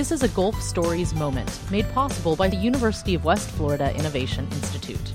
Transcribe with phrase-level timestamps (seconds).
[0.00, 4.48] This is a Gulf Stories moment made possible by the University of West Florida Innovation
[4.50, 5.12] Institute.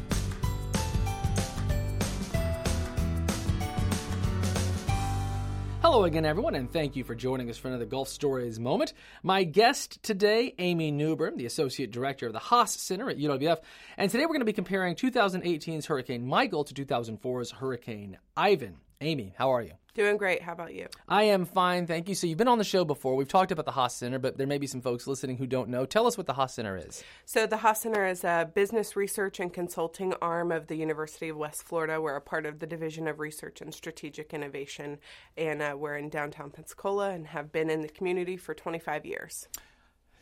[5.82, 8.94] Hello again, everyone, and thank you for joining us for another Gulf Stories moment.
[9.24, 13.62] My guest today, Amy Newbern, the Associate Director of the Haas Center at UWF,
[13.98, 18.78] and today we're going to be comparing 2018's Hurricane Michael to 2004's Hurricane Ivan.
[19.02, 19.74] Amy, how are you?
[19.94, 20.42] Doing great.
[20.42, 20.88] How about you?
[21.08, 22.16] I am fine, thank you.
[22.16, 23.16] So you've been on the show before.
[23.16, 25.70] We've talked about the Haas Center, but there may be some folks listening who don't
[25.70, 25.86] know.
[25.86, 27.02] Tell us what the Haas Center is.
[27.26, 31.38] So the Haas Center is a business research and consulting arm of the University of
[31.38, 32.02] West Florida.
[32.02, 35.00] We're a part of the Division of Research and Strategic Innovation,
[35.38, 39.48] and uh, we're in downtown Pensacola and have been in the community for 25 years.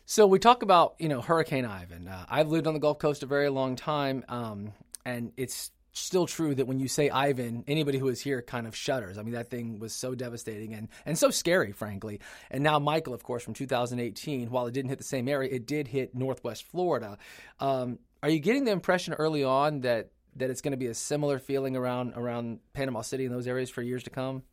[0.06, 2.08] So we talk about you know Hurricane Ivan.
[2.08, 4.74] Uh, I've lived on the Gulf Coast a very long time, um,
[5.06, 8.76] and it's still true that when you say Ivan, anybody who is here kind of
[8.76, 9.18] shudders.
[9.18, 12.20] I mean, that thing was so devastating and, and so scary, frankly.
[12.52, 15.66] And now Michael, of course, from 2018, while it didn't hit the same area, it
[15.68, 17.18] did hit Northwest Florida.
[17.60, 20.96] Um, are you getting the impression early on that that it's going to be a
[20.96, 24.44] similar feeling around around Panama City and those areas for years to come?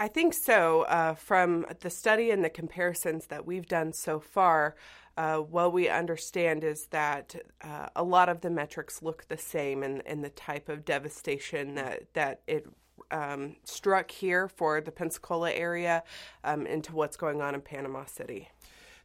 [0.00, 0.82] I think so.
[0.82, 4.76] Uh, from the study and the comparisons that we've done so far,
[5.18, 9.82] uh, what we understand is that uh, a lot of the metrics look the same
[9.82, 12.68] in, in the type of devastation that, that it
[13.10, 16.04] um, struck here for the Pensacola area
[16.44, 18.48] um, into what's going on in Panama City.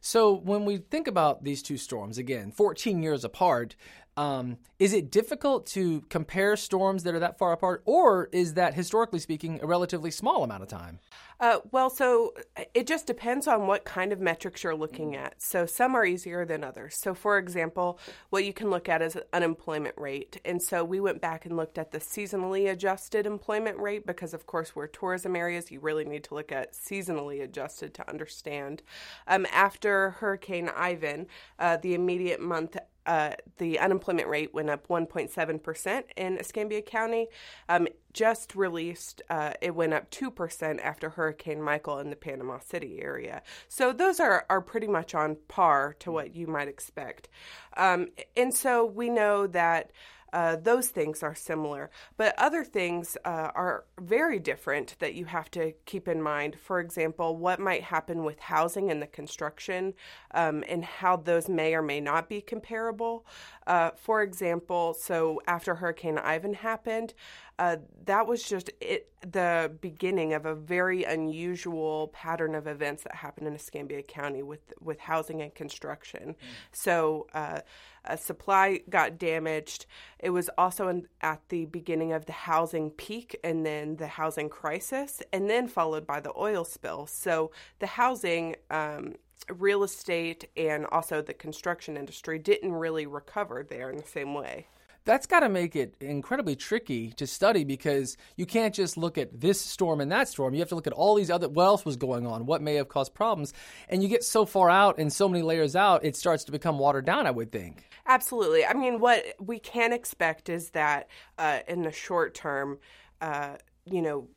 [0.00, 3.74] So, when we think about these two storms, again, 14 years apart,
[4.16, 8.74] um, is it difficult to compare storms that are that far apart, or is that,
[8.74, 11.00] historically speaking, a relatively small amount of time?
[11.40, 15.34] Uh, well, so uh, it just depends on what kind of metrics you're looking at.
[15.42, 16.96] So some are easier than others.
[16.96, 17.98] So, for example,
[18.30, 20.40] what you can look at is unemployment rate.
[20.44, 24.46] And so we went back and looked at the seasonally adjusted employment rate because, of
[24.46, 25.72] course, we're tourism areas.
[25.72, 28.82] You really need to look at seasonally adjusted to understand.
[29.26, 31.26] Um, after Hurricane Ivan,
[31.58, 37.28] uh, the immediate month uh, the unemployment rate went up 1.7% in Escambia County.
[37.68, 43.00] Um, just released, uh, it went up 2% after Hurricane Michael in the Panama City
[43.02, 43.42] area.
[43.68, 47.28] So those are, are pretty much on par to what you might expect.
[47.76, 49.90] Um, and so we know that
[50.34, 51.90] uh, those things are similar.
[52.16, 56.56] But other things uh, are very different that you have to keep in mind.
[56.58, 59.94] For example, what might happen with housing and the construction
[60.32, 63.24] um, and how those may or may not be comparable.
[63.68, 67.14] Uh, for example, so after Hurricane Ivan happened,
[67.60, 73.14] uh, that was just it, the beginning of a very unusual pattern of events that
[73.14, 76.30] happened in Escambia County with with housing and construction.
[76.30, 76.36] Mm.
[76.72, 77.60] So uh,
[78.04, 79.86] a supply got damaged.
[80.18, 84.48] It was also in, at the beginning of the housing peak and then the housing
[84.48, 87.06] crisis, and then followed by the oil spill.
[87.06, 89.14] So the housing um,
[89.48, 94.66] real estate and also the construction industry didn't really recover there in the same way
[95.04, 99.40] that's got to make it incredibly tricky to study because you can't just look at
[99.40, 100.54] this storm and that storm.
[100.54, 102.74] You have to look at all these other what else was going on, what may
[102.74, 103.52] have caused problems,
[103.88, 106.78] and you get so far out and so many layers out, it starts to become
[106.78, 107.26] watered down.
[107.26, 107.84] I would think.
[108.06, 108.64] Absolutely.
[108.64, 112.78] I mean, what we can expect is that uh, in the short term,
[113.20, 114.28] uh, you know,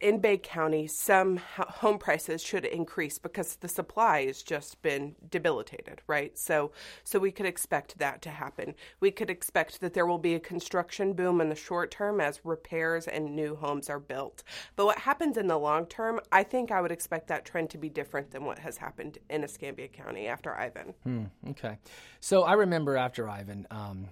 [0.00, 6.02] in Bay County, some home prices should increase because the supply has just been debilitated,
[6.06, 6.36] right?
[6.38, 6.72] So,
[7.04, 8.74] so we could expect that to happen.
[9.00, 12.40] We could expect that there will be a construction boom in the short term as
[12.44, 14.42] repairs and new homes are built.
[14.76, 17.78] But what happens in the long term, I think I would expect that trend to
[17.78, 20.94] be different than what has happened in Escambia County after Ivan.
[21.04, 21.78] Hmm, okay,
[22.20, 23.66] so I remember after Ivan.
[23.70, 24.08] Um,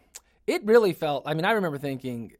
[0.46, 1.24] it really felt.
[1.26, 2.32] I mean, I remember thinking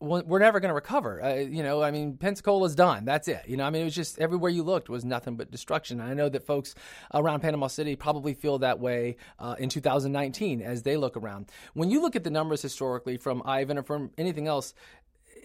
[0.00, 1.22] we're never going to recover.
[1.22, 3.04] Uh, you know, I mean, Pensacola's done.
[3.04, 3.42] That's it.
[3.48, 6.00] You know, I mean, it was just everywhere you looked was nothing but destruction.
[6.00, 6.76] And I know that folks
[7.12, 11.50] around Panama City probably feel that way uh, in 2019 as they look around.
[11.74, 14.72] When you look at the numbers historically from Ivan or from anything else,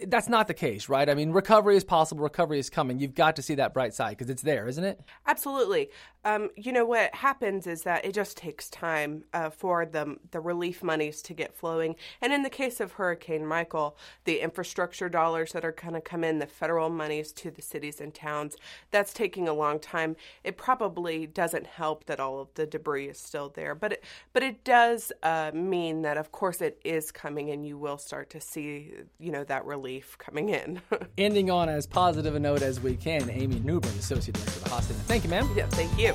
[0.08, 1.10] that's not the case, right?
[1.10, 3.00] I mean, recovery is possible, recovery is coming.
[3.00, 5.00] You've got to see that bright side because it's there, isn't it?
[5.26, 5.90] Absolutely.
[6.26, 10.40] Um, you know what happens is that it just takes time uh, for the the
[10.40, 11.96] relief monies to get flowing.
[12.22, 16.24] And in the case of Hurricane Michael, the infrastructure dollars that are going to come
[16.24, 18.56] in, the federal monies to the cities and towns,
[18.92, 20.16] that's taking a long time.
[20.46, 24.44] It probably doesn't help that all of the debris is still there, but it, but
[24.44, 28.40] it does uh, mean that of course it is coming, and you will start to
[28.40, 30.82] see you know that relief coming in.
[31.18, 34.70] Ending on as positive a note as we can, Amy Newburn, Associate Director of the
[34.70, 35.00] Haas Center.
[35.02, 35.50] Thank you, ma'am.
[35.56, 36.14] Yeah, thank you.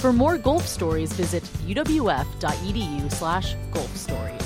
[0.00, 4.43] For more Gulf stories, visit uwf.edu slash Gulf Stories.